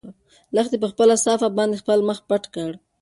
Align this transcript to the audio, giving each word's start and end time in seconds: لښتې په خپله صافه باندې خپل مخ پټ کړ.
لښتې 0.55 0.77
په 0.83 0.87
خپله 0.91 1.15
صافه 1.25 1.47
باندې 1.57 1.81
خپل 1.81 1.99
مخ 2.07 2.19
پټ 2.29 2.43
کړ. 2.53 2.71